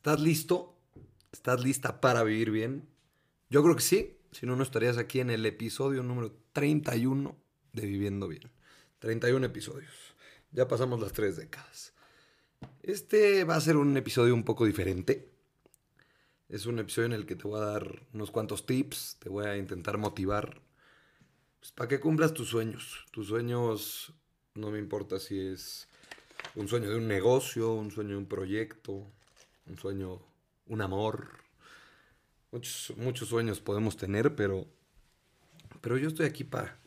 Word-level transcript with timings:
¿Estás 0.00 0.18
listo? 0.18 0.78
¿Estás 1.30 1.62
lista 1.62 2.00
para 2.00 2.22
vivir 2.22 2.50
bien? 2.50 2.88
Yo 3.50 3.62
creo 3.62 3.76
que 3.76 3.82
sí, 3.82 4.16
si 4.32 4.46
no, 4.46 4.56
no 4.56 4.62
estarías 4.62 4.96
aquí 4.96 5.20
en 5.20 5.28
el 5.28 5.44
episodio 5.44 6.02
número 6.02 6.34
31 6.54 7.36
de 7.74 7.84
Viviendo 7.84 8.26
Bien. 8.26 8.50
31 9.00 9.44
episodios. 9.44 9.92
Ya 10.52 10.66
pasamos 10.66 11.00
las 11.00 11.12
tres 11.12 11.36
décadas. 11.36 11.92
Este 12.82 13.44
va 13.44 13.56
a 13.56 13.60
ser 13.60 13.76
un 13.76 13.94
episodio 13.94 14.32
un 14.32 14.42
poco 14.42 14.64
diferente. 14.64 15.34
Es 16.48 16.64
un 16.64 16.78
episodio 16.78 17.04
en 17.04 17.12
el 17.12 17.26
que 17.26 17.36
te 17.36 17.46
voy 17.46 17.60
a 17.60 17.66
dar 17.66 18.06
unos 18.14 18.30
cuantos 18.30 18.64
tips, 18.64 19.18
te 19.18 19.28
voy 19.28 19.44
a 19.44 19.58
intentar 19.58 19.98
motivar 19.98 20.62
pues, 21.58 21.72
para 21.72 21.88
que 21.88 22.00
cumplas 22.00 22.32
tus 22.32 22.48
sueños. 22.48 23.04
Tus 23.10 23.28
sueños, 23.28 24.14
no 24.54 24.70
me 24.70 24.78
importa 24.78 25.20
si 25.20 25.38
es 25.38 25.88
un 26.54 26.68
sueño 26.68 26.88
de 26.88 26.96
un 26.96 27.06
negocio, 27.06 27.74
un 27.74 27.90
sueño 27.90 28.12
de 28.12 28.16
un 28.16 28.28
proyecto, 28.28 29.12
un 29.70 29.78
sueño, 29.78 30.20
un 30.66 30.80
amor. 30.80 31.28
Muchos, 32.50 33.28
sueños 33.28 33.60
podemos 33.60 33.96
tener, 33.96 34.34
pero, 34.34 34.66
pero 35.80 35.96
yo 35.96 36.08
estoy 36.08 36.26
aquí 36.26 36.42
para 36.42 36.80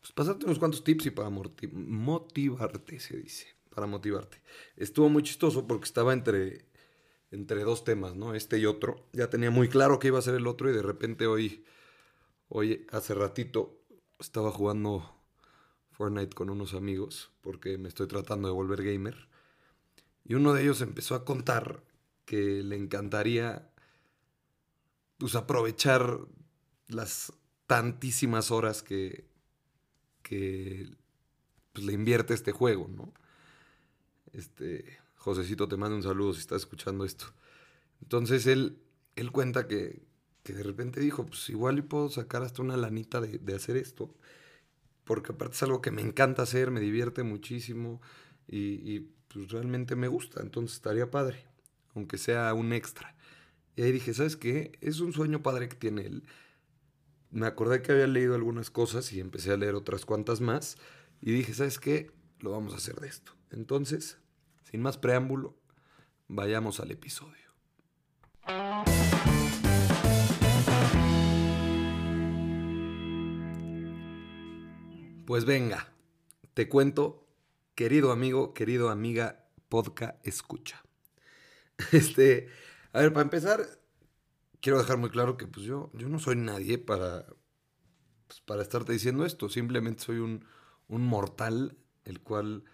pues, 0.00 0.12
pasarte 0.12 0.46
unos 0.46 0.58
cuantos 0.58 0.82
tips 0.82 1.06
y 1.06 1.10
para 1.10 1.28
motivarte, 1.30 2.98
se 2.98 3.18
dice, 3.18 3.46
para 3.74 3.86
motivarte. 3.86 4.40
Estuvo 4.76 5.10
muy 5.10 5.22
chistoso 5.22 5.66
porque 5.66 5.84
estaba 5.84 6.14
entre, 6.14 6.64
entre 7.30 7.62
dos 7.64 7.84
temas, 7.84 8.16
¿no? 8.16 8.34
Este 8.34 8.58
y 8.58 8.64
otro. 8.64 9.06
Ya 9.12 9.28
tenía 9.28 9.50
muy 9.50 9.68
claro 9.68 9.98
que 9.98 10.08
iba 10.08 10.18
a 10.18 10.22
ser 10.22 10.34
el 10.34 10.46
otro 10.46 10.70
y 10.70 10.72
de 10.72 10.82
repente 10.82 11.26
hoy, 11.26 11.66
hoy 12.48 12.86
hace 12.90 13.12
ratito, 13.12 13.78
estaba 14.18 14.50
jugando 14.50 15.14
Fortnite 15.90 16.34
con 16.34 16.48
unos 16.48 16.72
amigos 16.72 17.30
porque 17.42 17.76
me 17.76 17.88
estoy 17.88 18.06
tratando 18.06 18.48
de 18.48 18.54
volver 18.54 18.82
gamer. 18.82 19.28
Y 20.24 20.34
uno 20.34 20.54
de 20.54 20.62
ellos 20.62 20.80
empezó 20.80 21.14
a 21.14 21.26
contar 21.26 21.84
que 22.26 22.62
le 22.62 22.76
encantaría 22.76 23.70
pues, 25.16 25.34
aprovechar 25.34 26.18
las 26.88 27.32
tantísimas 27.66 28.50
horas 28.50 28.82
que, 28.82 29.24
que 30.22 30.90
pues, 31.72 31.86
le 31.86 31.92
invierte 31.94 32.34
este 32.34 32.52
juego, 32.52 32.88
¿no? 32.88 33.14
Este, 34.32 34.98
Josecito, 35.14 35.66
te 35.66 35.76
mando 35.76 35.96
un 35.96 36.02
saludo 36.02 36.34
si 36.34 36.40
estás 36.40 36.62
escuchando 36.62 37.04
esto. 37.04 37.26
Entonces 38.02 38.46
él, 38.46 38.78
él 39.14 39.30
cuenta 39.32 39.66
que, 39.66 40.02
que 40.42 40.52
de 40.52 40.62
repente 40.62 41.00
dijo, 41.00 41.24
pues 41.24 41.48
igual 41.48 41.78
y 41.78 41.82
puedo 41.82 42.10
sacar 42.10 42.42
hasta 42.42 42.60
una 42.60 42.76
lanita 42.76 43.20
de, 43.20 43.54
hacer 43.54 43.76
esto, 43.76 44.14
porque 45.04 45.32
aparte 45.32 45.54
es 45.54 45.62
algo 45.62 45.80
que 45.80 45.92
me 45.92 46.02
encanta 46.02 46.42
hacer, 46.42 46.70
me 46.70 46.80
divierte 46.80 47.22
muchísimo 47.22 48.02
y, 48.46 48.94
y 48.94 49.12
pues 49.28 49.48
realmente 49.50 49.96
me 49.96 50.08
gusta, 50.08 50.42
entonces 50.42 50.76
estaría 50.76 51.10
padre 51.10 51.46
aunque 51.96 52.18
sea 52.18 52.52
un 52.54 52.72
extra. 52.72 53.16
Y 53.74 53.82
ahí 53.82 53.90
dije, 53.90 54.14
¿sabes 54.14 54.36
qué? 54.36 54.78
Es 54.80 55.00
un 55.00 55.12
sueño 55.12 55.42
padre 55.42 55.68
que 55.68 55.76
tiene 55.76 56.02
él. 56.02 56.24
Me 57.30 57.46
acordé 57.46 57.82
que 57.82 57.92
había 57.92 58.06
leído 58.06 58.34
algunas 58.34 58.70
cosas 58.70 59.12
y 59.12 59.20
empecé 59.20 59.52
a 59.52 59.56
leer 59.56 59.74
otras 59.74 60.04
cuantas 60.04 60.40
más. 60.40 60.76
Y 61.20 61.32
dije, 61.32 61.54
¿sabes 61.54 61.78
qué? 61.80 62.12
Lo 62.38 62.52
vamos 62.52 62.74
a 62.74 62.76
hacer 62.76 62.96
de 62.96 63.08
esto. 63.08 63.32
Entonces, 63.50 64.18
sin 64.62 64.82
más 64.82 64.98
preámbulo, 64.98 65.58
vayamos 66.28 66.80
al 66.80 66.90
episodio. 66.90 67.34
Pues 75.26 75.44
venga, 75.44 75.92
te 76.54 76.68
cuento, 76.68 77.26
querido 77.74 78.12
amigo, 78.12 78.54
querido 78.54 78.90
amiga, 78.90 79.48
podcast 79.68 80.24
escucha. 80.24 80.85
Este, 81.92 82.48
a 82.92 83.00
ver, 83.00 83.12
para 83.12 83.22
empezar, 83.24 83.66
quiero 84.60 84.78
dejar 84.78 84.98
muy 84.98 85.10
claro 85.10 85.36
que 85.36 85.46
pues 85.46 85.66
yo, 85.66 85.90
yo 85.94 86.08
no 86.08 86.18
soy 86.18 86.36
nadie 86.36 86.78
para, 86.78 87.26
pues, 88.26 88.40
para 88.40 88.62
estarte 88.62 88.92
diciendo 88.92 89.24
esto. 89.24 89.48
Simplemente 89.48 90.04
soy 90.04 90.18
un, 90.18 90.44
un 90.88 91.06
mortal, 91.06 91.76
el 92.04 92.20
cual 92.20 92.64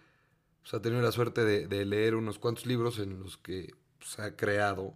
pues, 0.61 0.73
ha 0.73 0.81
tenido 0.81 1.01
la 1.01 1.11
suerte 1.11 1.43
de, 1.43 1.85
leer 1.85 2.15
unos 2.15 2.39
cuantos 2.39 2.65
libros 2.65 2.99
en 2.99 3.19
los 3.19 3.37
que 3.37 3.75
pues, 3.99 4.19
ha 4.19 4.35
creado 4.35 4.95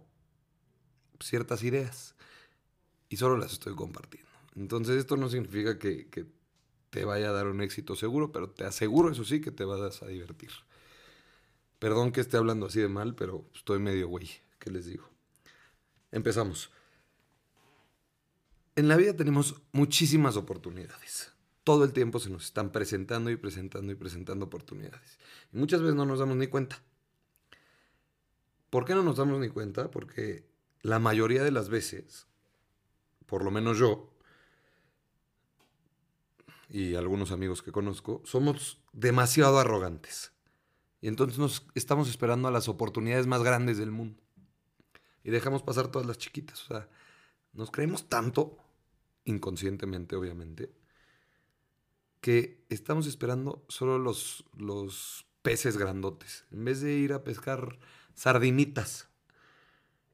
ciertas 1.20 1.62
ideas. 1.62 2.14
Y 3.08 3.16
solo 3.16 3.38
las 3.38 3.52
estoy 3.52 3.74
compartiendo. 3.74 4.30
Entonces 4.56 4.96
esto 4.96 5.16
no 5.16 5.28
significa 5.28 5.78
que, 5.78 6.08
que 6.10 6.26
te 6.90 7.04
vaya 7.04 7.30
a 7.30 7.32
dar 7.32 7.46
un 7.46 7.60
éxito 7.62 7.96
seguro, 7.96 8.32
pero 8.32 8.50
te 8.50 8.64
aseguro, 8.64 9.10
eso 9.10 9.24
sí, 9.24 9.40
que 9.40 9.50
te 9.50 9.64
vas 9.64 10.02
a 10.02 10.06
divertir. 10.08 10.50
Perdón 11.78 12.12
que 12.12 12.20
esté 12.20 12.36
hablando 12.36 12.66
así 12.66 12.80
de 12.80 12.88
mal, 12.88 13.14
pero 13.14 13.48
estoy 13.54 13.78
medio 13.78 14.08
güey. 14.08 14.28
¿Qué 14.58 14.70
les 14.70 14.86
digo? 14.86 15.08
Empezamos. 16.10 16.70
En 18.74 18.88
la 18.88 18.96
vida 18.96 19.14
tenemos 19.14 19.62
muchísimas 19.72 20.36
oportunidades. 20.36 21.32
Todo 21.64 21.84
el 21.84 21.92
tiempo 21.92 22.18
se 22.18 22.30
nos 22.30 22.44
están 22.44 22.70
presentando 22.70 23.30
y 23.30 23.36
presentando 23.36 23.92
y 23.92 23.94
presentando 23.94 24.46
oportunidades. 24.46 25.18
Y 25.52 25.58
muchas 25.58 25.80
veces 25.80 25.96
no 25.96 26.06
nos 26.06 26.18
damos 26.18 26.36
ni 26.36 26.46
cuenta. 26.46 26.82
¿Por 28.70 28.84
qué 28.84 28.94
no 28.94 29.02
nos 29.02 29.16
damos 29.16 29.40
ni 29.40 29.48
cuenta? 29.48 29.90
Porque 29.90 30.48
la 30.82 30.98
mayoría 30.98 31.42
de 31.42 31.50
las 31.50 31.68
veces, 31.68 32.26
por 33.26 33.44
lo 33.44 33.50
menos 33.50 33.78
yo, 33.78 34.12
y 36.68 36.94
algunos 36.94 37.32
amigos 37.32 37.62
que 37.62 37.72
conozco, 37.72 38.22
somos 38.24 38.80
demasiado 38.92 39.58
arrogantes. 39.58 40.32
Y 41.00 41.08
entonces 41.08 41.38
nos 41.38 41.66
estamos 41.74 42.08
esperando 42.08 42.48
a 42.48 42.50
las 42.50 42.68
oportunidades 42.68 43.26
más 43.26 43.42
grandes 43.42 43.78
del 43.78 43.90
mundo. 43.90 44.20
Y 45.22 45.30
dejamos 45.30 45.62
pasar 45.62 45.88
todas 45.88 46.06
las 46.06 46.18
chiquitas. 46.18 46.64
O 46.64 46.66
sea, 46.66 46.88
nos 47.52 47.70
creemos 47.70 48.08
tanto, 48.08 48.58
inconscientemente 49.24 50.16
obviamente, 50.16 50.72
que 52.20 52.64
estamos 52.68 53.06
esperando 53.06 53.64
solo 53.68 53.98
los, 53.98 54.44
los 54.56 55.26
peces 55.42 55.76
grandotes, 55.76 56.46
en 56.50 56.64
vez 56.64 56.80
de 56.80 56.94
ir 56.94 57.12
a 57.12 57.22
pescar 57.22 57.78
sardinitas. 58.14 59.08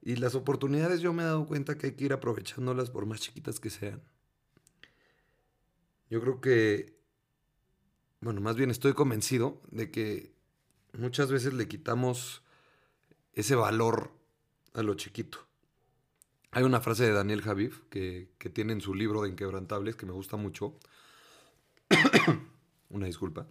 Y 0.02 0.16
las 0.16 0.34
oportunidades 0.34 1.00
yo 1.00 1.14
me 1.14 1.22
he 1.22 1.26
dado 1.26 1.46
cuenta 1.46 1.78
que 1.78 1.86
hay 1.86 1.92
que 1.92 2.04
ir 2.04 2.12
aprovechándolas 2.12 2.90
por 2.90 3.06
más 3.06 3.20
chiquitas 3.20 3.58
que 3.58 3.70
sean. 3.70 4.02
Yo 6.10 6.20
creo 6.20 6.40
que, 6.42 7.00
bueno, 8.20 8.42
más 8.42 8.56
bien 8.56 8.70
estoy 8.70 8.92
convencido 8.92 9.62
de 9.70 9.90
que 9.90 10.33
muchas 10.98 11.30
veces 11.30 11.52
le 11.54 11.68
quitamos 11.68 12.42
ese 13.32 13.54
valor 13.54 14.12
a 14.74 14.82
lo 14.82 14.94
chiquito. 14.94 15.38
Hay 16.50 16.62
una 16.62 16.80
frase 16.80 17.04
de 17.04 17.12
Daniel 17.12 17.42
Javif 17.42 17.80
que, 17.90 18.30
que 18.38 18.48
tiene 18.48 18.72
en 18.72 18.80
su 18.80 18.94
libro 18.94 19.22
de 19.22 19.28
Inquebrantables 19.28 19.96
que 19.96 20.06
me 20.06 20.12
gusta 20.12 20.36
mucho. 20.36 20.78
una 22.90 23.06
disculpa. 23.06 23.48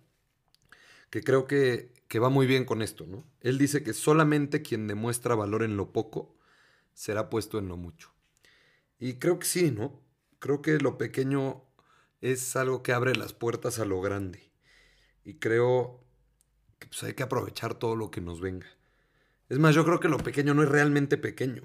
Que 1.10 1.22
creo 1.22 1.46
que, 1.46 1.92
que 2.08 2.20
va 2.20 2.30
muy 2.30 2.48
bien 2.48 2.66
con 2.66 2.82
esto, 2.82 3.06
¿no? 3.06 3.24
Él 3.42 3.58
dice 3.58 3.84
que 3.84 3.94
solamente 3.94 4.62
quien 4.62 4.88
demuestra 4.88 5.36
valor 5.36 5.64
en 5.64 5.78
lo 5.78 5.92
poco 5.92 6.36
será 6.94 7.30
puesto 7.30 7.60
en 7.60 7.68
lo 7.68 7.78
mucho. 7.78 8.14
Y 9.00 9.16
creo 9.16 9.38
que 9.38 9.46
sí, 9.46 9.72
¿no? 9.72 10.02
Creo 10.40 10.62
que 10.62 10.80
lo 10.80 10.98
pequeño 10.98 11.64
es 12.22 12.56
algo 12.56 12.84
que 12.84 12.94
abre 12.94 13.16
las 13.16 13.34
puertas 13.34 13.80
a 13.80 13.86
lo 13.86 14.00
grande. 14.00 14.50
Y 15.26 15.36
creo 15.36 16.04
pues 16.88 17.04
hay 17.04 17.14
que 17.14 17.24
aprovechar 17.24 17.76
todo 17.76 17.96
lo 17.96 18.12
que 18.12 18.22
nos 18.22 18.42
venga. 18.42 18.68
Es 19.50 19.60
más, 19.60 19.76
yo 19.76 19.86
creo 19.86 20.00
que 20.00 20.08
lo 20.08 20.18
pequeño 20.18 20.54
no 20.54 20.64
es 20.64 20.70
realmente 20.70 21.18
pequeño. 21.18 21.64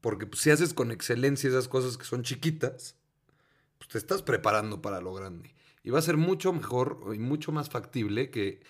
Porque 0.00 0.26
pues, 0.26 0.42
si 0.42 0.50
haces 0.50 0.74
con 0.74 0.90
excelencia 0.90 1.48
esas 1.48 1.68
cosas 1.68 1.96
que 1.96 2.04
son 2.04 2.22
chiquitas, 2.22 2.96
pues 3.78 3.88
te 3.88 3.98
estás 3.98 4.22
preparando 4.22 4.80
para 4.80 5.00
lo 5.00 5.12
grande. 5.14 5.54
Y 5.82 5.90
va 5.90 5.98
a 5.98 6.02
ser 6.02 6.16
mucho 6.16 6.52
mejor 6.52 7.00
y 7.14 7.18
mucho 7.18 7.52
más 7.52 7.70
factible 7.70 8.30
que, 8.30 8.60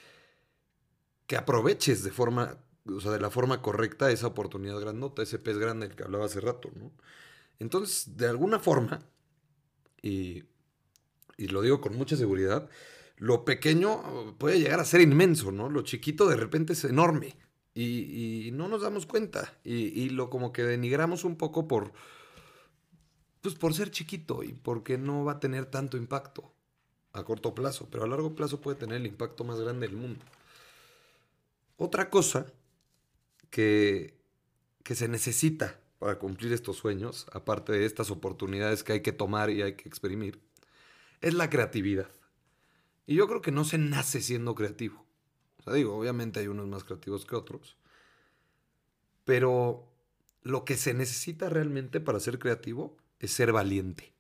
que 1.27 1.37
aproveches 1.37 2.05
de 2.05 2.11
forma, 2.11 2.59
o 2.87 3.01
sea, 3.01 3.11
de 3.11 3.21
la 3.21 3.31
forma 3.31 3.61
correcta 3.61 4.11
esa 4.11 4.29
oportunidad 4.29 4.81
grandota, 4.81 5.23
ese 5.23 5.39
pez 5.39 5.59
grande 5.59 5.89
del 5.89 5.97
que 5.97 6.05
hablaba 6.05 6.27
hace 6.27 6.41
rato, 6.41 6.71
¿no? 6.75 6.93
Entonces, 7.59 8.17
de 8.17 8.29
alguna 8.29 8.61
forma, 8.61 9.01
y, 10.01 10.45
y 11.37 11.49
lo 11.49 11.61
digo 11.61 11.81
con 11.81 11.97
mucha 11.97 12.17
seguridad, 12.17 12.71
lo 13.19 13.45
pequeño 13.45 14.37
puede 14.39 14.61
llegar 14.61 14.81
a 14.81 14.85
ser 14.85 15.01
inmenso, 15.01 15.53
¿no? 15.53 15.69
Lo 15.69 15.83
chiquito 15.83 16.29
de 16.29 16.37
repente 16.37 16.73
es 16.73 16.85
enorme 16.85 17.37
y, 17.75 18.51
no 18.53 18.69
nos 18.69 18.83
damos 18.83 19.07
cuenta 19.07 19.57
y, 19.65 20.09
lo 20.11 20.31
como 20.31 20.53
que 20.53 20.63
denigramos 20.63 21.25
un 21.25 21.37
poco 21.37 21.69
por, 21.69 21.93
pues 23.41 23.55
por 23.55 23.75
ser 23.75 23.91
chiquito 23.91 24.43
y 24.43 24.53
porque 24.53 24.99
no 24.99 25.25
va 25.25 25.33
a 25.33 25.41
tener 25.41 25.67
tanto 25.67 25.97
impacto 25.97 26.53
a 27.13 27.25
corto 27.25 27.55
plazo, 27.55 27.89
pero 27.91 28.05
a 28.05 28.09
largo 28.09 28.35
plazo 28.35 28.61
puede 28.61 28.77
tener 28.77 28.97
el 28.97 29.07
impacto 29.07 29.45
más 29.45 29.61
grande 29.61 29.87
del 29.87 29.97
mundo. 29.97 30.25
Otra 31.77 32.11
cosa 32.11 32.47
que, 33.51 34.15
que 34.83 34.95
se 34.95 35.09
necesita 35.09 35.81
para 35.99 36.19
cumplir 36.19 36.53
estos 36.53 36.77
sueños, 36.77 37.27
aparte 37.33 37.73
de 37.73 37.85
estas 37.85 38.11
oportunidades 38.11 38.85
que 38.85 38.93
hay 38.93 39.03
que 39.03 39.13
tomar 39.13 39.51
y 39.51 39.63
hay 39.63 39.75
que 39.75 39.89
exprimir, 39.89 40.41
es 41.21 41.35
la 41.35 41.51
creatividad. 41.51 42.09
Y 43.09 43.15
yo 43.15 43.27
creo 43.27 43.41
que 43.41 43.53
no 43.53 43.65
se 43.65 43.79
nace 43.79 44.21
siendo 44.21 44.55
creativo. 44.55 45.03
O 45.59 45.63
sea, 45.63 45.73
digo, 45.73 45.97
obviamente 45.97 46.41
hay 46.41 46.47
unos 46.47 46.69
más 46.69 46.85
creativos 46.85 47.25
que 47.25 47.37
otros. 47.37 47.79
pero 49.25 49.89
lo 50.43 50.65
que 50.65 50.77
se 50.77 50.95
necesita 50.95 51.49
realmente 51.49 52.01
para 52.01 52.21
ser 52.21 52.39
creativo 52.39 52.97
es 53.19 53.33
ser 53.33 53.53
valiente. 53.53 54.13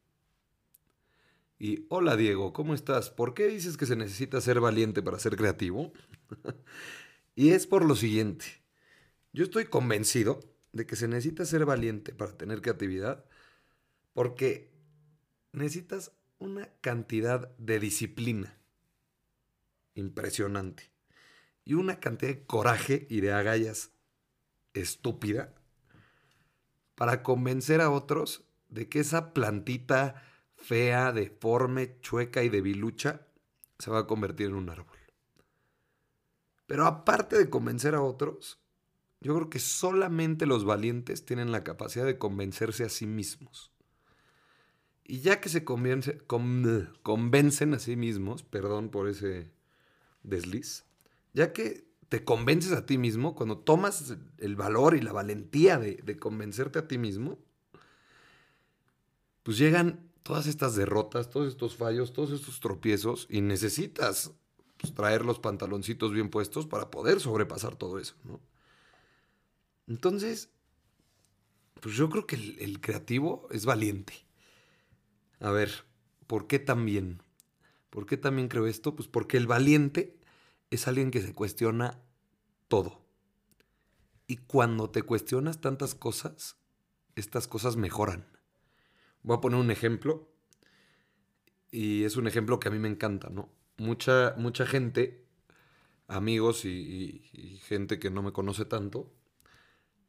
Y 1.58 1.86
hola 1.88 2.16
Diego, 2.16 2.52
¿cómo 2.52 2.74
estás? 2.74 3.10
¿Por 3.10 3.34
qué 3.34 3.48
dices 3.48 3.76
que 3.76 3.86
se 3.86 3.96
necesita 3.96 4.40
ser 4.40 4.60
valiente 4.60 5.02
para 5.02 5.18
ser 5.18 5.36
creativo? 5.36 5.92
y 7.34 7.50
es 7.50 7.66
por 7.66 7.84
lo 7.84 7.94
siguiente. 7.94 8.46
Yo 9.34 9.44
estoy 9.44 9.66
convencido 9.66 10.40
de 10.72 10.86
que 10.86 10.96
se 10.96 11.08
necesita 11.08 11.44
ser 11.44 11.66
valiente 11.66 12.12
para 12.12 12.36
tener 12.36 12.62
creatividad 12.62 13.24
porque 14.14 14.70
necesitas 15.52 16.12
una 16.38 16.68
cantidad 16.80 17.54
de 17.58 17.80
disciplina 17.80 18.57
impresionante 19.98 20.90
y 21.64 21.74
una 21.74 22.00
cantidad 22.00 22.32
de 22.32 22.46
coraje 22.46 23.06
y 23.10 23.20
de 23.20 23.32
agallas 23.32 23.92
estúpida 24.72 25.54
para 26.94 27.22
convencer 27.22 27.80
a 27.80 27.90
otros 27.90 28.44
de 28.68 28.88
que 28.88 29.00
esa 29.00 29.34
plantita 29.34 30.22
fea, 30.56 31.12
deforme, 31.12 32.00
chueca 32.00 32.42
y 32.42 32.48
debilucha 32.48 33.26
se 33.78 33.90
va 33.90 34.00
a 34.00 34.06
convertir 34.06 34.48
en 34.48 34.54
un 34.54 34.70
árbol. 34.70 34.98
Pero 36.66 36.86
aparte 36.86 37.38
de 37.38 37.50
convencer 37.50 37.94
a 37.94 38.02
otros, 38.02 38.60
yo 39.20 39.34
creo 39.34 39.50
que 39.50 39.58
solamente 39.58 40.46
los 40.46 40.64
valientes 40.64 41.24
tienen 41.24 41.52
la 41.52 41.64
capacidad 41.64 42.04
de 42.04 42.18
convencerse 42.18 42.84
a 42.84 42.88
sí 42.88 43.06
mismos. 43.06 43.72
Y 45.04 45.20
ya 45.20 45.40
que 45.40 45.48
se 45.48 45.64
convencen 45.64 46.14
a 47.74 47.78
sí 47.78 47.96
mismos, 47.96 48.42
perdón 48.42 48.90
por 48.90 49.08
ese 49.08 49.50
desliz, 50.22 50.84
ya 51.32 51.52
que 51.52 51.88
te 52.08 52.24
convences 52.24 52.72
a 52.72 52.86
ti 52.86 52.98
mismo, 52.98 53.34
cuando 53.34 53.58
tomas 53.58 54.16
el 54.38 54.56
valor 54.56 54.96
y 54.96 55.00
la 55.00 55.12
valentía 55.12 55.78
de, 55.78 56.18
convencerte 56.18 56.78
a 56.78 56.88
ti 56.88 56.96
mismo, 56.96 57.38
pues 59.42 59.58
llegan 59.58 60.08
todas 60.22 60.46
estas 60.46 60.74
derrotas, 60.74 61.30
todos 61.30 61.48
estos 61.48 61.76
fallos, 61.76 62.12
todos 62.12 62.30
estos 62.30 62.60
tropiezos 62.60 63.26
y 63.30 63.40
necesitas 63.40 64.32
pues, 64.78 64.94
traer 64.94 65.24
los 65.24 65.38
pantaloncitos 65.38 66.12
bien 66.12 66.30
puestos 66.30 66.66
para 66.66 66.90
poder 66.90 67.20
sobrepasar 67.20 67.76
todo 67.76 67.98
eso, 67.98 68.14
¿no? 68.24 68.40
Entonces, 69.86 70.50
pues 71.80 71.94
yo 71.94 72.10
creo 72.10 72.26
que 72.26 72.36
el, 72.36 72.80
creativo 72.80 73.48
es 73.50 73.64
valiente. 73.64 74.12
A 75.40 75.50
ver, 75.50 75.84
¿por 76.26 76.46
qué 76.46 76.58
también? 76.58 77.22
¿Por 77.98 78.06
qué 78.06 78.16
también 78.16 78.46
creo 78.46 78.68
esto? 78.68 78.94
Pues 78.94 79.08
porque 79.08 79.36
el 79.38 79.48
valiente 79.48 80.20
es 80.70 80.86
alguien 80.86 81.10
que 81.10 81.20
se 81.20 81.34
cuestiona 81.34 82.00
todo. 82.68 83.04
Y 84.28 84.36
cuando 84.36 84.88
te 84.88 85.02
cuestionas 85.02 85.60
tantas 85.60 85.96
cosas, 85.96 86.60
estas 87.16 87.48
cosas 87.48 87.74
mejoran. 87.74 88.24
Voy 89.24 89.36
a 89.36 89.40
poner 89.40 89.58
un 89.58 89.72
ejemplo. 89.72 90.32
Y 91.72 92.04
es 92.04 92.16
un 92.16 92.28
ejemplo 92.28 92.60
que 92.60 92.68
a 92.68 92.70
mí 92.70 92.78
me 92.78 92.86
encanta, 92.86 93.30
¿no? 93.30 93.52
Mucha, 93.78 94.32
mucha 94.36 94.64
gente, 94.64 95.26
amigos 96.06 96.64
y 96.66 97.58
gente 97.64 97.98
que 97.98 98.10
no 98.10 98.22
me 98.22 98.30
conoce 98.30 98.64
tanto, 98.64 99.12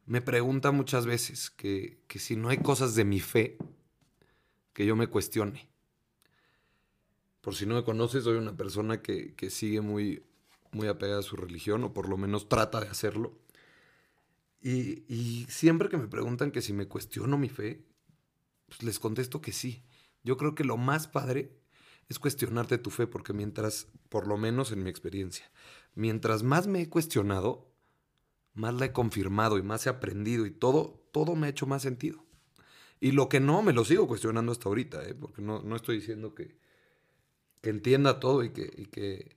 me 0.06 0.22
pregunta 0.22 0.72
muchas 0.72 1.08
veces 1.08 1.50
que, 1.50 2.04
si 2.20 2.36
no 2.36 2.50
hay 2.50 2.60
cosas 2.60 2.94
de 2.94 3.04
mi 3.04 3.20
fe 3.20 3.58
que 4.74 4.86
yo 4.86 4.96
me 4.96 5.08
cuestione. 5.08 5.72
Por 7.50 7.56
si 7.56 7.66
no 7.66 7.74
me 7.74 7.84
conoces, 7.84 8.26
soy 8.26 8.38
una 8.38 8.56
persona 8.56 9.02
que, 9.02 9.34
sigue 9.50 9.82
muy, 9.82 10.24
muy 10.72 10.88
apegada 10.88 11.22
a 11.22 11.24
su 11.24 11.36
religión, 11.36 11.84
o 11.84 11.94
por 11.94 12.08
lo 12.08 12.16
menos 12.16 12.48
trata 12.48 12.80
de 12.80 12.90
hacerlo. 12.90 13.40
Y, 14.62 15.04
y, 15.12 15.48
siempre 15.50 15.90
que 15.90 15.98
me 15.98 16.08
preguntan 16.08 16.52
que 16.52 16.62
si 16.62 16.74
me 16.74 16.88
cuestiono 16.88 17.40
mi 17.40 17.50
fe, 17.50 17.84
pues 18.68 18.84
les 18.84 19.00
contesto 19.00 19.42
que 19.42 19.52
sí. 19.52 19.82
Yo 20.24 20.38
creo 20.38 20.54
que 20.54 20.64
lo 20.64 20.78
más 20.78 21.08
padre 21.08 21.58
es 22.08 22.20
cuestionarte 22.20 22.78
tu 22.78 22.92
fe, 22.92 23.08
porque 23.08 23.34
mientras, 23.34 23.88
por 24.10 24.28
lo 24.28 24.38
menos 24.38 24.72
en 24.72 24.84
mi 24.84 24.92
experiencia, 24.92 25.50
mientras 25.96 26.44
más 26.44 26.68
me 26.68 26.82
he 26.82 26.88
cuestionado, 26.88 27.74
más 28.54 28.76
la 28.76 28.86
he 28.86 28.94
confirmado 28.94 29.58
y 29.58 29.64
más 29.64 29.88
he 29.88 29.90
aprendido 29.90 30.46
y 30.46 30.52
todo, 30.52 31.04
todo 31.12 31.36
me 31.36 31.48
ha 31.48 31.50
hecho 31.50 31.66
más 31.66 31.82
sentido. 31.82 32.24
Y 33.00 33.14
lo 33.14 33.28
que 33.28 33.40
no, 33.40 33.64
me 33.64 33.74
lo 33.74 33.86
sigo 33.86 34.08
cuestionando 34.08 34.52
hasta 34.52 34.70
ahorita, 34.70 35.04
¿eh? 35.04 35.16
porque 35.16 35.42
no, 35.42 35.64
no, 35.64 35.76
estoy 35.76 35.96
diciendo 35.96 36.36
que, 36.36 36.60
que 37.62 37.70
entienda 37.70 38.20
todo 38.20 38.44
y 38.44 38.52
que, 38.52 38.88
que 38.92 39.36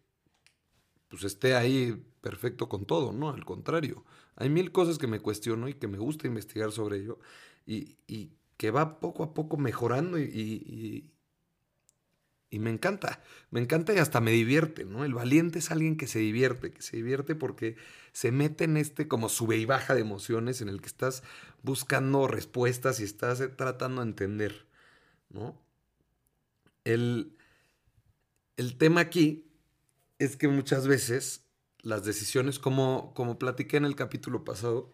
pues 1.09 1.25
esté 1.25 1.55
ahí 1.55 2.03
perfecto 2.21 2.69
con 2.69 2.87
todo, 2.87 3.13
no, 3.13 3.31
al 3.31 3.45
contrario. 3.45 4.05
Hay 4.37 4.49
mil 4.49 4.73
cosas 4.73 4.99
que 4.99 5.07
me 5.07 5.21
cuestiono 5.21 5.69
y 5.69 5.75
que 5.75 5.89
me 5.89 5.99
gusta 5.99 6.27
investigar 6.27 6.73
sobre 6.73 6.99
ello 6.99 7.19
y, 7.67 7.99
y 8.07 8.33
que 8.57 8.71
va 8.71 9.01
poco 9.01 9.25
a 9.25 9.35
poco 9.35 9.57
mejorando 9.57 10.19
y, 10.19 11.11
y 12.53 12.59
me 12.59 12.69
encanta, 12.69 13.23
me 13.51 13.61
encanta 13.61 13.95
y 13.95 13.99
hasta 13.99 14.21
me 14.21 14.31
divierte, 14.31 14.85
¿no? 14.85 15.07
El 15.07 15.15
valiente 15.15 15.59
es 15.59 15.71
alguien 15.71 15.97
que 15.97 16.07
se 16.07 16.19
divierte, 16.19 16.71
que 16.71 16.83
se 16.83 16.99
divierte 16.99 17.35
porque 17.35 17.77
se 18.13 18.31
mete 18.31 18.65
en 18.65 18.77
este 18.77 19.09
como 19.09 19.31
sube 19.31 19.57
y 19.57 19.65
baja 19.65 19.95
de 19.95 20.03
emociones 20.03 20.61
en 20.61 20.69
el 20.69 20.83
que 20.83 20.89
estás 20.89 21.23
buscando 21.63 22.29
respuestas 22.29 23.01
y 23.01 23.05
estás 23.05 23.43
tratando 23.57 24.03
de 24.03 24.09
entender, 24.09 24.67
¿no? 25.31 25.59
El, 26.85 27.39
el 28.57 28.77
tema 28.77 29.01
aquí 29.01 29.47
es 30.19 30.37
que 30.37 30.49
muchas 30.49 30.87
veces 30.87 31.47
las 31.81 32.05
decisiones, 32.05 32.59
como, 32.59 33.13
como 33.15 33.39
platiqué 33.39 33.77
en 33.77 33.85
el 33.85 33.97
capítulo 33.97 34.45
pasado, 34.45 34.93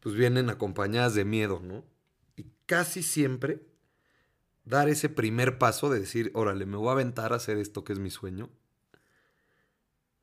pues 0.00 0.14
vienen 0.14 0.50
acompañadas 0.50 1.14
de 1.14 1.24
miedo, 1.24 1.60
¿no? 1.62 1.84
Y 2.36 2.46
casi 2.66 3.02
siempre 3.02 3.60
dar 4.64 4.88
ese 4.88 5.08
primer 5.08 5.58
paso 5.58 5.90
de 5.90 6.00
decir, 6.00 6.30
órale, 6.34 6.66
me 6.66 6.76
voy 6.76 6.88
a 6.88 6.92
aventar 6.92 7.32
a 7.32 7.36
hacer 7.36 7.58
esto 7.58 7.84
que 7.84 7.92
es 7.92 7.98
mi 7.98 8.10
sueño, 8.10 8.50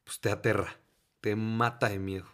pues 0.04 0.20
te 0.20 0.30
aterra, 0.30 0.80
te 1.22 1.36
mata 1.36 1.90
de 1.90 2.00
miedo. 2.00 2.28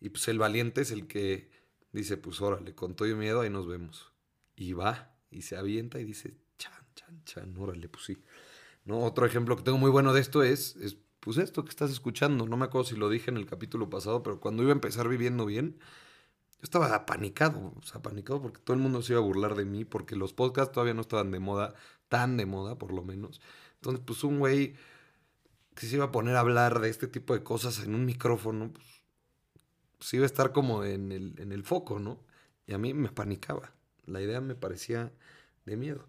Y 0.00 0.10
pues 0.10 0.28
el 0.28 0.38
valiente 0.38 0.82
es 0.82 0.90
el 0.90 1.06
que 1.06 1.50
dice, 1.92 2.16
pues 2.16 2.40
órale, 2.40 2.74
con 2.74 2.94
todo 2.94 3.08
miedo 3.16 3.40
ahí 3.40 3.50
nos 3.50 3.66
vemos. 3.66 4.12
Y 4.54 4.72
va, 4.72 5.16
y 5.30 5.42
se 5.42 5.56
avienta 5.56 5.98
y 5.98 6.04
dice, 6.04 6.36
chan, 6.58 6.86
chan, 6.94 7.24
chan, 7.24 7.56
órale, 7.56 7.88
pues 7.88 8.04
sí. 8.04 8.22
¿No? 8.84 9.00
Otro 9.00 9.26
ejemplo 9.26 9.56
que 9.56 9.62
tengo 9.62 9.78
muy 9.78 9.90
bueno 9.90 10.12
de 10.12 10.20
esto 10.20 10.42
es, 10.42 10.76
es, 10.76 10.96
pues 11.20 11.38
esto 11.38 11.64
que 11.64 11.70
estás 11.70 11.90
escuchando. 11.90 12.46
No 12.46 12.56
me 12.56 12.66
acuerdo 12.66 12.88
si 12.88 12.96
lo 12.96 13.08
dije 13.08 13.30
en 13.30 13.36
el 13.38 13.46
capítulo 13.46 13.88
pasado, 13.90 14.22
pero 14.22 14.40
cuando 14.40 14.62
iba 14.62 14.72
a 14.72 14.74
empezar 14.74 15.08
viviendo 15.08 15.46
bien, 15.46 15.78
yo 16.58 16.62
estaba 16.62 16.94
apanicado, 16.94 17.72
o 17.76 17.82
sea, 17.82 17.98
apanicado 18.00 18.42
porque 18.42 18.60
todo 18.62 18.76
el 18.76 18.82
mundo 18.82 19.02
se 19.02 19.12
iba 19.14 19.20
a 19.20 19.24
burlar 19.24 19.54
de 19.54 19.64
mí, 19.64 19.84
porque 19.84 20.16
los 20.16 20.32
podcasts 20.34 20.72
todavía 20.72 20.94
no 20.94 21.02
estaban 21.02 21.30
de 21.30 21.40
moda, 21.40 21.74
tan 22.08 22.36
de 22.36 22.46
moda 22.46 22.78
por 22.78 22.92
lo 22.92 23.02
menos. 23.02 23.40
Entonces, 23.76 24.02
pues 24.06 24.24
un 24.24 24.38
güey 24.38 24.76
que 25.74 25.86
se 25.86 25.96
iba 25.96 26.06
a 26.06 26.12
poner 26.12 26.36
a 26.36 26.40
hablar 26.40 26.80
de 26.80 26.90
este 26.90 27.08
tipo 27.08 27.34
de 27.34 27.42
cosas 27.42 27.80
en 27.80 27.94
un 27.94 28.04
micrófono, 28.06 28.72
pues, 28.72 28.86
pues, 29.98 30.14
iba 30.14 30.24
a 30.24 30.26
estar 30.26 30.52
como 30.52 30.84
en 30.84 31.12
el, 31.12 31.34
en 31.38 31.52
el 31.52 31.64
foco, 31.64 31.98
¿no? 31.98 32.20
Y 32.66 32.74
a 32.74 32.78
mí 32.78 32.94
me 32.94 33.08
apanicaba. 33.08 33.72
La 34.06 34.20
idea 34.20 34.40
me 34.40 34.54
parecía 34.54 35.12
de 35.66 35.76
miedo. 35.76 36.06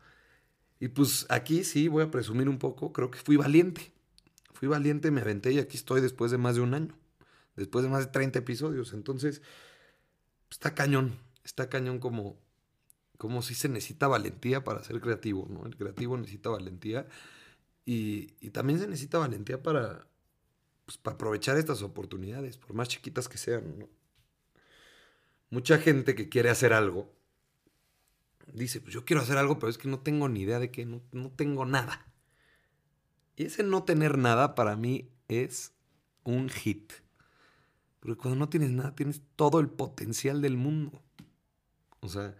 Y 0.85 0.89
pues 0.89 1.25
aquí 1.29 1.63
sí 1.63 1.87
voy 1.87 2.03
a 2.03 2.11
presumir 2.11 2.47
un 2.47 2.59
poco, 2.59 2.93
creo 2.93 3.09
que 3.09 3.17
fui 3.17 3.37
valiente. 3.37 3.91
Fui 4.53 4.67
valiente, 4.67 5.09
me 5.09 5.21
aventé 5.21 5.51
y 5.51 5.57
aquí 5.57 5.77
estoy 5.77 5.99
después 5.99 6.29
de 6.29 6.37
más 6.37 6.53
de 6.53 6.61
un 6.61 6.75
año. 6.75 6.95
Después 7.55 7.81
de 7.81 7.89
más 7.89 8.05
de 8.05 8.11
30 8.11 8.37
episodios. 8.37 8.93
Entonces, 8.93 9.41
está 10.51 10.75
cañón, 10.75 11.17
está 11.43 11.69
cañón 11.69 11.97
como, 11.97 12.37
como 13.17 13.41
si 13.41 13.55
se 13.55 13.67
necesita 13.67 14.07
valentía 14.07 14.63
para 14.63 14.83
ser 14.83 15.01
creativo, 15.01 15.47
¿no? 15.49 15.65
El 15.65 15.75
creativo 15.75 16.17
necesita 16.17 16.51
valentía 16.51 17.07
y, 17.83 18.27
también 18.51 18.77
se 18.77 18.85
necesita 18.85 19.17
valentía 19.17 19.63
para, 19.63 20.05
pues, 20.85 20.99
para 20.99 21.15
aprovechar 21.15 21.57
estas 21.57 21.81
oportunidades, 21.81 22.59
por 22.59 22.75
más 22.75 22.89
chiquitas 22.89 23.27
que 23.27 23.39
sean, 23.39 23.79
¿no? 23.79 23.89
Mucha 25.49 25.79
gente 25.79 26.13
que 26.13 26.29
quiere 26.29 26.51
hacer 26.51 26.73
algo 26.73 27.11
dice, 28.53 28.81
pues 28.81 28.93
yo 28.93 29.05
quiero 29.05 29.21
hacer 29.21 29.37
algo, 29.37 29.59
pero 29.59 29.69
es 29.69 29.77
que 29.77 29.87
no 29.87 29.99
tengo 29.99 30.29
ni 30.29 30.41
idea 30.41 30.59
de 30.59 30.71
qué, 30.71 30.85
no, 30.85 31.01
no 31.11 31.31
tengo 31.31 31.65
nada. 31.65 32.05
Y 33.35 33.45
ese 33.45 33.63
no 33.63 33.83
tener 33.83 34.17
nada 34.17 34.55
para 34.55 34.75
mí 34.75 35.11
es 35.27 35.73
un 36.23 36.49
hit. 36.49 36.93
Porque 37.99 38.17
cuando 38.17 38.37
no 38.37 38.49
tienes 38.49 38.71
nada, 38.71 38.95
tienes 38.95 39.21
todo 39.35 39.59
el 39.59 39.69
potencial 39.69 40.41
del 40.41 40.57
mundo. 40.57 41.01
O 42.01 42.07
sea, 42.07 42.35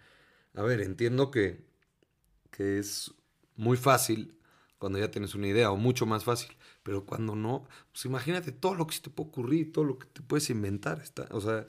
a 0.53 0.61
ver, 0.61 0.81
entiendo 0.81 1.31
que, 1.31 1.65
que 2.51 2.79
es 2.79 3.13
muy 3.55 3.77
fácil 3.77 4.39
cuando 4.77 4.99
ya 4.99 5.09
tienes 5.09 5.33
una 5.35 5.47
idea, 5.47 5.71
o 5.71 5.77
mucho 5.77 6.05
más 6.05 6.23
fácil. 6.23 6.55
Pero 6.83 7.05
cuando 7.05 7.35
no, 7.35 7.67
pues 7.91 8.05
imagínate 8.05 8.51
todo 8.51 8.75
lo 8.75 8.85
que 8.85 8.95
se 8.95 9.01
te 9.01 9.09
puede 9.09 9.29
ocurrir, 9.29 9.71
todo 9.71 9.85
lo 9.85 9.97
que 9.97 10.05
te 10.07 10.21
puedes 10.21 10.49
inventar. 10.49 11.01
Está, 11.01 11.27
o 11.31 11.41
sea, 11.41 11.65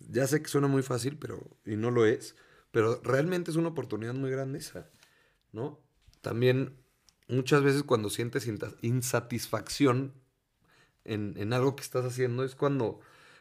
ya 0.00 0.26
sé 0.26 0.42
que 0.42 0.48
suena 0.48 0.66
muy 0.66 0.82
fácil, 0.82 1.16
pero, 1.16 1.40
y 1.64 1.76
no 1.76 1.90
lo 1.90 2.06
es, 2.06 2.34
pero 2.70 3.00
realmente 3.02 3.50
es 3.50 3.56
una 3.56 3.68
oportunidad 3.68 4.14
muy 4.14 4.30
grande 4.30 4.58
esa, 4.58 4.90
¿no? 5.52 5.80
También 6.20 6.76
muchas 7.28 7.62
veces 7.62 7.82
cuando 7.82 8.10
sientes 8.10 8.48
insatisfacción 8.82 10.14
en, 11.04 11.34
en 11.36 11.52
algo 11.52 11.76
que 11.76 11.82
estás 11.82 12.04
haciendo 12.04 12.44
es 12.44 12.54
cuando 12.54 13.00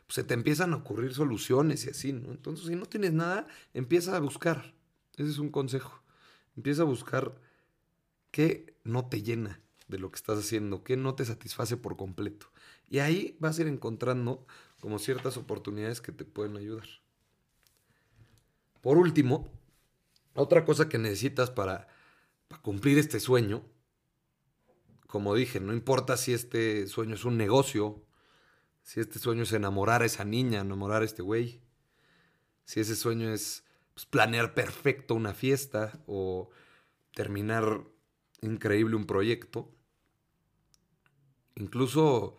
pues 0.09 0.15
se 0.15 0.23
te 0.23 0.33
empiezan 0.33 0.73
a 0.73 0.77
ocurrir 0.77 1.13
soluciones 1.13 1.85
y 1.85 1.91
así, 1.91 2.13
¿no? 2.13 2.31
Entonces, 2.31 2.65
si 2.65 2.75
no 2.75 2.87
tienes 2.87 3.13
nada, 3.13 3.45
empieza 3.75 4.17
a 4.17 4.19
buscar. 4.19 4.73
Ese 5.17 5.29
es 5.29 5.37
un 5.37 5.51
consejo. 5.51 6.01
Empieza 6.57 6.81
a 6.81 6.85
buscar 6.85 7.35
qué 8.31 8.75
no 8.83 9.07
te 9.07 9.21
llena 9.21 9.61
de 9.87 9.99
lo 9.99 10.09
que 10.11 10.15
estás 10.15 10.39
haciendo, 10.39 10.83
qué 10.83 10.97
no 10.97 11.13
te 11.13 11.25
satisface 11.25 11.77
por 11.77 11.95
completo. 11.95 12.47
Y 12.87 12.99
ahí 12.99 13.37
vas 13.39 13.59
a 13.59 13.61
ir 13.61 13.67
encontrando 13.67 14.47
como 14.79 14.97
ciertas 14.97 15.37
oportunidades 15.37 16.01
que 16.01 16.11
te 16.11 16.25
pueden 16.25 16.57
ayudar. 16.57 16.87
Por 18.81 18.97
último, 18.97 19.51
otra 20.33 20.63
cosa 20.63 20.87
que 20.87 20.97
necesitas 20.97 21.51
para, 21.51 21.87
cumplir 22.61 22.97
este 22.97 23.19
sueño, 23.19 23.63
como 25.07 25.35
dije, 25.35 25.59
no 25.59 25.73
importa 25.73 26.17
si 26.17 26.33
este 26.33 26.87
sueño 26.87 27.15
es 27.15 27.25
un 27.25 27.37
negocio, 27.37 28.05
si 28.83 28.99
este 28.99 29.19
sueño 29.19 29.43
es 29.43 29.53
enamorar 29.53 30.01
a 30.01 30.05
esa 30.05 30.25
niña, 30.25 30.61
enamorar 30.61 31.01
a 31.01 31.05
este 31.05 31.21
güey, 31.21 31.61
si 32.63 32.79
ese 32.79 32.95
sueño 32.95 33.33
es 33.33 33.63
pues, 33.93 34.05
planear 34.05 34.53
perfecto 34.53 35.15
una 35.15 35.33
fiesta 35.33 35.99
o 36.07 36.49
terminar 37.13 37.83
increíble 38.41 38.95
un 38.95 39.05
proyecto, 39.05 39.71
incluso 41.55 42.37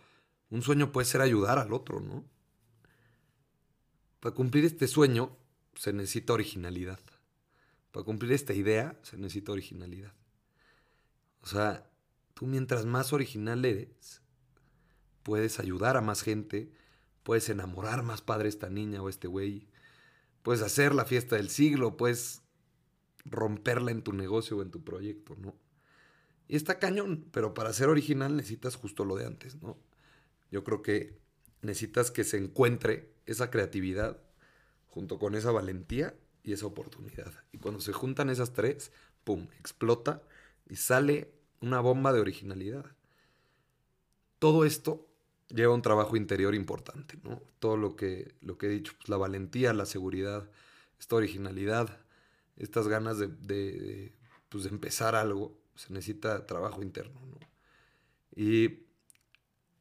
un 0.50 0.62
sueño 0.62 0.92
puede 0.92 1.06
ser 1.06 1.20
ayudar 1.20 1.58
al 1.58 1.72
otro, 1.72 2.00
¿no? 2.00 2.24
Para 4.20 4.34
cumplir 4.34 4.64
este 4.64 4.86
sueño 4.86 5.36
se 5.74 5.92
necesita 5.92 6.32
originalidad. 6.32 7.00
Para 7.92 8.04
cumplir 8.04 8.32
esta 8.32 8.52
idea 8.52 8.98
se 9.02 9.16
necesita 9.16 9.52
originalidad. 9.52 10.14
O 11.42 11.46
sea, 11.46 11.90
tú 12.34 12.46
mientras 12.46 12.86
más 12.86 13.12
original 13.12 13.64
eres, 13.64 14.22
puedes 15.22 15.58
ayudar 15.58 15.96
a 15.96 16.00
más 16.00 16.22
gente, 16.22 16.72
puedes 17.22 17.48
enamorar 17.48 18.02
más 18.02 18.22
padre 18.22 18.48
esta 18.48 18.70
niña 18.70 19.02
o 19.02 19.08
este 19.08 19.28
güey, 19.28 19.68
puedes 20.42 20.62
hacer 20.62 20.94
la 20.94 21.04
fiesta 21.04 21.36
del 21.36 21.48
siglo, 21.50 21.96
puedes 21.96 22.42
romperla 23.24 23.90
en 23.90 24.02
tu 24.02 24.12
negocio 24.12 24.58
o 24.58 24.62
en 24.62 24.70
tu 24.70 24.82
proyecto, 24.82 25.36
¿no? 25.36 25.54
Y 26.48 26.56
está 26.56 26.78
cañón, 26.78 27.28
pero 27.30 27.54
para 27.54 27.72
ser 27.72 27.88
original 27.88 28.36
necesitas 28.36 28.76
justo 28.76 29.04
lo 29.04 29.16
de 29.16 29.26
antes, 29.26 29.62
¿no? 29.62 29.78
Yo 30.50 30.64
creo 30.64 30.82
que 30.82 31.20
necesitas 31.62 32.10
que 32.10 32.24
se 32.24 32.38
encuentre 32.38 33.14
esa 33.26 33.50
creatividad 33.50 34.20
junto 34.90 35.18
con 35.18 35.34
esa 35.34 35.50
valentía 35.50 36.14
y 36.42 36.52
esa 36.52 36.66
oportunidad. 36.66 37.32
Y 37.52 37.58
cuando 37.58 37.80
se 37.80 37.92
juntan 37.92 38.30
esas 38.30 38.52
tres, 38.52 38.92
¡pum!, 39.24 39.48
explota 39.58 40.22
y 40.68 40.76
sale 40.76 41.32
una 41.60 41.80
bomba 41.80 42.12
de 42.12 42.20
originalidad. 42.20 42.86
Todo 44.38 44.64
esto 44.64 45.06
lleva 45.48 45.74
un 45.74 45.82
trabajo 45.82 46.16
interior 46.16 46.54
importante, 46.54 47.18
¿no? 47.22 47.42
Todo 47.58 47.76
lo 47.76 47.96
que, 47.96 48.34
lo 48.40 48.56
que 48.56 48.66
he 48.66 48.70
dicho, 48.70 48.94
pues 48.96 49.08
la 49.08 49.16
valentía, 49.16 49.72
la 49.72 49.86
seguridad, 49.86 50.48
esta 50.98 51.16
originalidad, 51.16 52.00
estas 52.56 52.88
ganas 52.88 53.18
de, 53.18 53.28
de, 53.28 54.14
pues, 54.48 54.66
empezar 54.66 55.14
algo, 55.14 55.58
se 55.74 55.92
necesita 55.92 56.46
trabajo 56.46 56.82
interno, 56.82 57.20
¿no? 57.26 57.38
Y 58.34 58.86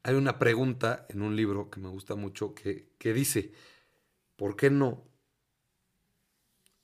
hay 0.04 0.16
una 0.16 0.40
pregunta 0.40 1.06
en 1.10 1.22
un 1.22 1.36
libro 1.36 1.70
que 1.70 1.80
me 1.80 1.90
gusta 1.90 2.16
mucho 2.16 2.56
que, 2.56 2.90
que 2.98 3.14
dice, 3.14 3.54
¿por 4.40 4.56
qué 4.56 4.70
no, 4.70 5.04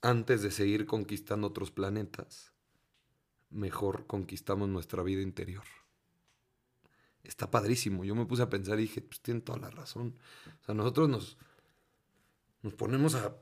antes 0.02 0.42
de 0.42 0.50
seguir 0.50 0.84
conquistando 0.84 1.46
otros 1.46 1.70
planetas, 1.70 2.52
mejor 3.48 4.06
conquistamos 4.06 4.68
nuestra 4.68 5.02
vida 5.02 5.22
interior? 5.22 5.64
Está 7.24 7.50
padrísimo. 7.50 8.04
Yo 8.04 8.14
me 8.14 8.26
puse 8.26 8.42
a 8.42 8.50
pensar 8.50 8.78
y 8.78 8.82
dije, 8.82 9.00
pues 9.00 9.22
tienen 9.22 9.42
toda 9.42 9.58
la 9.58 9.70
razón. 9.70 10.18
O 10.60 10.64
sea, 10.66 10.74
nosotros 10.74 11.08
nos, 11.08 11.38
nos 12.60 12.74
ponemos 12.74 13.14
a 13.14 13.34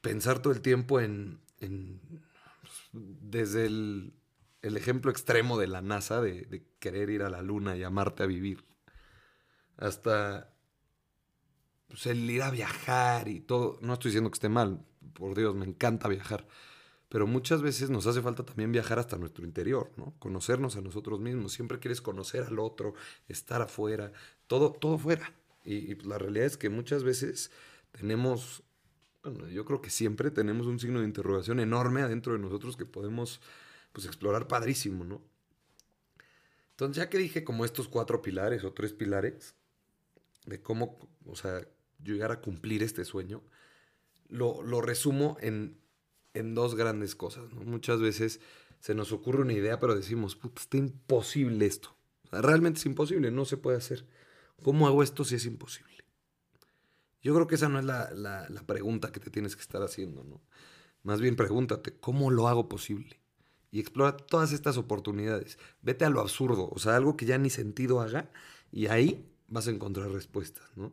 pensar 0.00 0.40
todo 0.40 0.54
el 0.54 0.62
tiempo 0.62 0.98
en, 0.98 1.38
pues, 1.58 2.88
desde 2.92 3.66
el, 3.66 4.14
ejemplo 4.62 5.10
extremo 5.10 5.58
de 5.58 5.66
la 5.66 5.82
NASA, 5.82 6.22
de, 6.22 6.46
de 6.46 6.64
querer 6.78 7.10
ir 7.10 7.22
a 7.22 7.28
la 7.28 7.42
luna 7.42 7.76
y 7.76 7.82
amarte 7.82 8.22
a 8.22 8.26
vivir, 8.26 8.64
hasta 9.76 10.51
pues, 11.92 12.06
el 12.06 12.28
ir 12.30 12.42
a 12.42 12.50
viajar 12.50 13.28
y 13.28 13.40
todo. 13.40 13.78
No 13.82 13.92
estoy 13.92 14.08
diciendo 14.08 14.30
que 14.30 14.36
esté 14.36 14.48
mal, 14.48 14.82
por 15.12 15.36
Dios, 15.36 15.54
me 15.54 15.66
encanta 15.66 16.08
viajar. 16.08 16.46
Pero 17.10 17.26
muchas 17.26 17.60
veces 17.60 17.90
nos 17.90 18.06
hace 18.06 18.22
falta 18.22 18.46
también 18.46 18.72
viajar 18.72 18.98
hasta 18.98 19.18
nuestro 19.18 19.44
interior, 19.44 19.92
¿no? 19.98 20.14
Conocernos 20.18 20.76
a 20.76 20.80
nosotros 20.80 21.20
mismos. 21.20 21.52
Siempre 21.52 21.78
quieres 21.78 22.00
conocer 22.00 22.44
al 22.44 22.58
otro, 22.58 22.94
estar 23.28 23.60
afuera, 23.60 24.10
todo, 24.46 24.72
todo 24.72 24.96
fuera. 24.96 25.34
Y, 25.66 25.92
y 25.92 25.94
la 25.96 26.16
realidad 26.16 26.46
es 26.46 26.56
que 26.56 26.70
muchas 26.70 27.04
veces 27.04 27.50
tenemos, 27.90 28.62
bueno, 29.22 29.46
yo 29.48 29.66
creo 29.66 29.82
que 29.82 29.90
siempre 29.90 30.30
tenemos 30.30 30.66
un 30.66 30.80
signo 30.80 31.00
de 31.00 31.04
interrogación 31.04 31.60
enorme 31.60 32.00
adentro 32.00 32.32
de 32.32 32.38
nosotros 32.38 32.78
que 32.78 32.86
podemos 32.86 33.42
pues 33.92 34.06
explorar 34.06 34.48
padrísimo, 34.48 35.04
¿no? 35.04 35.20
Entonces, 36.70 36.96
ya 36.96 37.10
que 37.10 37.18
dije 37.18 37.44
como 37.44 37.66
estos 37.66 37.86
cuatro 37.86 38.22
pilares 38.22 38.64
o 38.64 38.72
tres 38.72 38.94
pilares, 38.94 39.54
de 40.46 40.62
cómo, 40.62 40.98
o 41.26 41.36
sea, 41.36 41.66
llegar 42.04 42.32
a 42.32 42.40
cumplir 42.40 42.82
este 42.82 43.04
sueño, 43.04 43.42
lo, 44.28 44.62
lo 44.62 44.80
resumo 44.80 45.36
en, 45.40 45.78
en, 46.34 46.54
dos 46.54 46.74
grandes 46.74 47.14
cosas. 47.14 47.52
¿no? 47.52 47.62
Muchas 47.62 48.00
veces 48.00 48.40
se 48.80 48.94
nos 48.94 49.12
ocurre 49.12 49.42
una 49.42 49.52
idea, 49.52 49.78
pero 49.78 49.94
decimos, 49.94 50.38
está 50.56 50.76
imposible 50.76 51.66
esto. 51.66 51.96
O 52.24 52.28
sea, 52.28 52.42
realmente 52.42 52.78
es 52.78 52.86
imposible, 52.86 53.30
no 53.30 53.44
se 53.44 53.56
puede 53.56 53.76
hacer. 53.76 54.06
¿Cómo 54.62 54.86
hago 54.86 55.02
esto 55.02 55.24
si 55.24 55.34
es 55.34 55.44
imposible? 55.44 55.92
Yo 57.22 57.34
creo 57.34 57.46
que 57.46 57.54
esa 57.54 57.68
no 57.68 57.78
es 57.78 57.84
la, 57.84 58.10
la, 58.12 58.48
la 58.48 58.62
pregunta 58.66 59.12
que 59.12 59.20
te 59.20 59.30
tienes 59.30 59.54
que 59.54 59.62
estar 59.62 59.82
haciendo, 59.82 60.24
¿no? 60.24 60.40
Más 61.04 61.20
bien 61.20 61.36
pregúntate, 61.36 61.94
¿cómo 61.94 62.30
lo 62.30 62.48
hago 62.48 62.68
posible? 62.68 63.20
Y 63.70 63.80
explora 63.80 64.16
todas 64.16 64.52
estas 64.52 64.76
oportunidades. 64.76 65.58
Vete 65.80 66.04
a 66.04 66.10
lo 66.10 66.20
absurdo, 66.20 66.68
o 66.70 66.78
sea, 66.78 66.96
algo 66.96 67.16
que 67.16 67.26
ya 67.26 67.38
ni 67.38 67.50
sentido 67.50 68.00
haga, 68.00 68.30
y 68.70 68.86
ahí 68.86 69.28
vas 69.48 69.66
a 69.66 69.70
encontrar 69.70 70.10
respuestas, 70.10 70.64
¿no? 70.76 70.92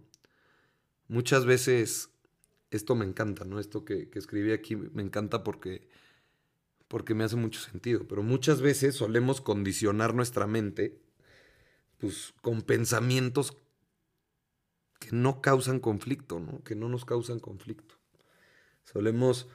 Muchas 1.09 1.45
veces, 1.45 2.09
esto 2.71 2.95
me 2.95 3.03
encanta, 3.03 3.43
¿no? 3.43 3.59
Esto 3.59 3.83
que, 3.83 4.09
que, 4.09 4.19
escribí 4.19 4.53
aquí 4.53 4.75
me 4.77 5.01
encanta 5.01 5.43
porque, 5.43 5.89
porque 6.87 7.15
me 7.15 7.25
hace 7.25 7.35
mucho 7.35 7.59
sentido, 7.59 8.07
pero 8.07 8.23
muchas 8.23 8.61
veces 8.61 8.95
solemos 8.95 9.41
condicionar 9.41 10.13
nuestra 10.13 10.47
mente 10.47 11.01
pues, 11.97 12.33
con 12.41 12.61
pensamientos 12.61 13.57
que 14.99 15.09
no 15.11 15.41
causan 15.41 15.79
conflicto, 15.79 16.39
¿no? 16.39 16.63
Que 16.63 16.75
no 16.75 16.89
nos 16.89 17.05
causan 17.05 17.39
conflicto. 17.39 17.95
Solemos 18.83 19.47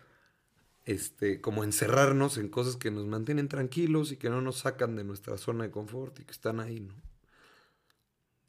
este, 0.85 1.41
como 1.41 1.65
encerrarnos 1.65 2.37
en 2.37 2.49
cosas 2.49 2.77
que 2.77 2.91
nos 2.91 3.07
mantienen 3.07 3.49
tranquilos 3.49 4.13
y 4.13 4.17
que 4.17 4.29
no 4.29 4.41
nos 4.41 4.59
sacan 4.59 4.97
de 4.97 5.05
nuestra 5.05 5.39
zona 5.39 5.65
de 5.65 5.71
confort 5.71 6.19
y 6.21 6.25
que 6.25 6.33
están 6.33 6.61
ahí, 6.61 6.81
¿no? 6.81 6.95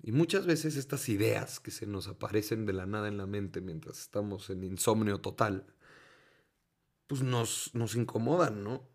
Y 0.05 0.11
muchas 0.11 0.45
veces 0.45 0.75
estas 0.75 1.09
ideas 1.09 1.59
que 1.59 1.71
se 1.71 1.87
nos 1.87 2.07
aparecen 2.07 2.67
de 2.67 2.73
la 2.73 2.85
nada 2.85 3.07
en 3.07 3.17
la 3.17 3.25
mente 3.25 3.59
mientras 3.59 3.99
estamos 3.99 4.51
en 4.51 4.63
insomnio 4.63 5.19
total, 5.19 5.65
pues 7.07 7.23
nos, 7.23 7.73
nos 7.73 7.95
incomodan, 7.95 8.63
¿no? 8.63 8.87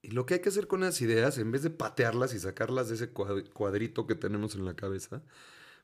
Y 0.00 0.12
lo 0.12 0.24
que 0.24 0.32
hay 0.32 0.40
que 0.40 0.48
hacer 0.48 0.66
con 0.66 0.82
esas 0.82 1.02
ideas, 1.02 1.36
en 1.36 1.52
vez 1.52 1.62
de 1.62 1.68
patearlas 1.68 2.32
y 2.32 2.38
sacarlas 2.38 2.88
de 2.88 2.94
ese 2.94 3.10
cuadrito 3.10 4.06
que 4.06 4.14
tenemos 4.14 4.54
en 4.54 4.64
la 4.64 4.74
cabeza, 4.74 5.22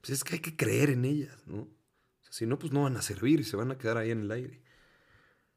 pues 0.00 0.08
es 0.08 0.24
que 0.24 0.36
hay 0.36 0.40
que 0.40 0.56
creer 0.56 0.88
en 0.88 1.04
ellas, 1.04 1.46
¿no? 1.46 1.58
O 1.58 2.22
sea, 2.22 2.32
si 2.32 2.46
no, 2.46 2.58
pues 2.58 2.72
no 2.72 2.84
van 2.84 2.96
a 2.96 3.02
servir 3.02 3.40
y 3.40 3.44
se 3.44 3.56
van 3.58 3.72
a 3.72 3.76
quedar 3.76 3.98
ahí 3.98 4.10
en 4.10 4.22
el 4.22 4.30
aire. 4.30 4.62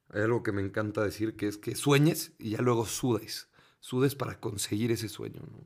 Hay 0.10 0.24
algo 0.24 0.44
que 0.44 0.52
me 0.52 0.62
encanta 0.62 1.06
decir, 1.06 1.38
que 1.38 1.48
es 1.48 1.58
que 1.58 1.74
sueñes 1.74 2.34
y 2.38 2.50
ya 2.50 2.62
luego 2.62 2.86
sudes. 2.86 3.48
Sudes 3.80 4.16
para 4.16 4.42
conseguir 4.42 4.92
ese 4.92 5.08
sueño, 5.08 5.40
¿no? 5.50 5.64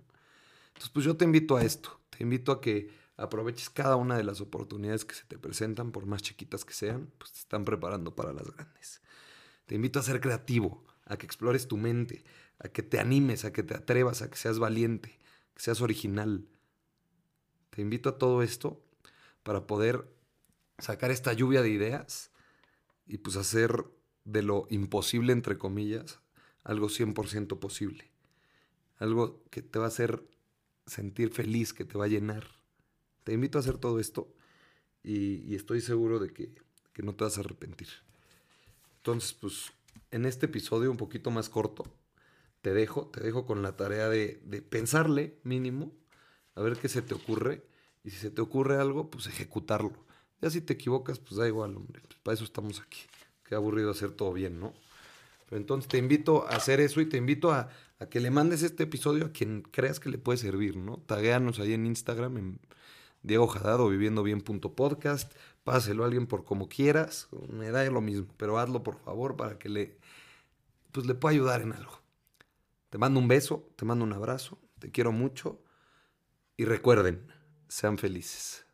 Entonces, 0.68 0.92
pues 0.94 1.04
yo 1.04 1.18
te 1.18 1.26
invito 1.26 1.58
a 1.58 1.64
esto. 1.64 2.01
Te 2.12 2.24
invito 2.24 2.52
a 2.52 2.62
que 2.62 2.92
aproveches 3.18 3.70
cada 3.70 3.96
una 3.96 4.16
de 4.16 4.24
las 4.24 4.42
oportunidades 4.42 5.06
que 5.06 5.16
se 5.16 5.26
te 5.26 5.38
presentan, 5.38 5.92
por 5.92 6.06
más 6.06 6.22
chiquitas 6.22 6.66
que 6.66 6.74
sean, 6.74 7.12
pues 7.18 7.32
te 7.32 7.40
están 7.40 7.66
preparando 7.66 8.16
para 8.16 8.34
las 8.34 8.50
grandes. 8.52 9.02
Te 9.66 9.76
invito 9.76 10.00
a 10.00 10.04
ser 10.04 10.22
creativo, 10.22 10.84
a 11.06 11.18
que 11.18 11.26
explores 11.26 11.68
tu 11.68 11.78
mente, 11.78 12.24
a 12.60 12.70
que 12.70 12.84
te 12.84 13.00
animes, 13.00 13.46
a 13.46 13.54
que 13.54 13.64
te 13.64 13.76
atrevas, 13.76 14.22
a 14.22 14.30
que 14.30 14.38
seas 14.38 14.60
valiente, 14.60 15.18
que 15.54 15.62
seas 15.62 15.82
original. 15.82 16.48
Te 17.70 17.82
invito 17.82 18.10
a 18.10 18.18
todo 18.18 18.44
esto 18.44 18.84
para 19.44 19.66
poder 19.68 20.08
sacar 20.78 21.12
esta 21.12 21.34
lluvia 21.34 21.62
de 21.62 21.70
ideas 21.70 22.32
y 23.08 23.18
pues 23.18 23.36
hacer 23.36 23.86
de 24.26 24.42
lo 24.42 24.68
imposible, 24.70 25.34
entre 25.34 25.58
comillas, 25.58 26.20
algo 26.64 26.90
100% 26.90 27.60
posible. 27.60 28.12
Algo 28.98 29.44
que 29.50 29.62
te 29.62 29.80
va 29.80 29.86
a 29.86 29.90
hacer 29.90 30.24
sentir 30.86 31.32
feliz, 31.32 31.74
que 31.74 31.86
te 31.86 31.98
va 31.98 32.06
a 32.06 32.10
llenar. 32.10 32.48
Te 33.24 33.34
invito 33.34 33.58
a 33.58 33.62
hacer 33.62 33.78
todo 33.78 34.00
esto 34.00 34.34
y, 35.04 35.56
estoy 35.56 35.82
seguro 35.82 36.20
de 36.20 36.32
que, 36.34 36.54
que, 36.94 37.04
no 37.04 37.16
te 37.16 37.24
vas 37.24 37.38
a 37.38 37.42
arrepentir. 37.42 37.90
Entonces, 38.98 39.34
pues 39.34 39.72
en 40.12 40.26
este 40.26 40.46
episodio 40.48 40.92
un 40.92 40.98
poquito 40.98 41.32
más 41.32 41.50
corto, 41.50 41.86
te 42.62 42.74
dejo, 42.74 43.08
te 43.08 43.22
dejo 43.22 43.46
con 43.46 43.62
la 43.62 43.76
tarea 43.76 44.10
de, 44.10 44.42
de 44.46 44.62
pensarle 44.62 45.40
mínimo, 45.44 45.92
a 46.56 46.62
ver 46.62 46.78
qué 46.78 46.90
se 46.90 47.02
te 47.02 47.14
ocurre 47.14 47.64
y 48.04 48.12
si 48.12 48.18
se 48.18 48.32
te 48.32 48.42
ocurre 48.42 48.78
algo, 48.78 49.10
pues 49.10 49.28
ejecutarlo. 49.28 50.06
Ya 50.42 50.50
si 50.50 50.62
te 50.62 50.74
equivocas, 50.74 51.20
pues 51.20 51.36
da 51.36 51.48
igual, 51.48 51.78
hombre. 51.78 52.02
Pues 52.08 52.20
para 52.22 52.36
eso 52.36 52.44
estamos 52.44 52.80
aquí. 52.80 53.02
Qué 53.44 53.56
aburrido 53.56 53.92
hacer 53.92 54.12
todo 54.12 54.34
bien, 54.34 54.60
¿no? 54.60 54.74
Pero 55.48 55.60
entonces 55.60 55.90
te 55.90 55.98
invito 55.98 56.48
a 56.48 56.56
hacer 56.56 56.80
eso 56.80 57.02
y 57.02 57.06
te 57.06 57.18
invito 57.18 57.52
a, 57.52 57.70
a 58.02 58.10
que 58.10 58.20
le 58.20 58.32
mandes 58.32 58.64
este 58.64 58.84
episodio 58.84 59.28
a 59.28 59.32
quien 59.32 59.62
creas 59.62 60.00
que 60.00 60.10
le 60.10 60.18
puede 60.18 60.40
servir, 60.40 60.76
¿no? 60.76 60.98
Taguéanos 60.98 61.60
ahí 61.60 61.74
en 61.74 61.86
Instagram, 61.86 62.38
en 62.38 62.60
Diego 63.22 63.46
Jadado, 63.46 63.88
viviendo 63.90 64.24
bien 64.24 64.42
podcast. 64.42 65.32
Páselo 65.64 66.02
a 66.02 66.08
alguien 66.08 66.26
por 66.26 66.44
como 66.44 66.68
quieras. 66.68 67.30
Me 67.48 67.70
da 67.70 67.86
lo 67.92 68.02
mismo, 68.02 68.34
pero 68.38 68.58
hazlo 68.58 68.82
por 68.82 68.98
favor 68.98 69.38
para 69.38 69.60
que 69.60 69.70
le, 69.70 70.00
pues 70.92 71.06
le 71.06 71.14
pueda 71.14 71.34
ayudar 71.34 71.62
en 71.62 71.74
algo. 71.74 72.02
Te 72.90 72.98
mando 72.98 73.20
un 73.20 73.28
beso, 73.28 73.70
te 73.76 73.86
mando 73.86 74.04
un 74.04 74.14
abrazo, 74.14 74.58
te 74.80 74.90
quiero 74.90 75.12
mucho 75.12 75.62
y 76.58 76.66
recuerden, 76.66 77.32
sean 77.68 78.00
felices. 78.00 78.66